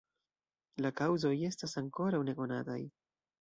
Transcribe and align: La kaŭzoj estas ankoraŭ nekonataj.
La 0.85 0.91
kaŭzoj 1.01 1.33
estas 1.49 1.77
ankoraŭ 1.83 2.23
nekonataj. 2.31 2.81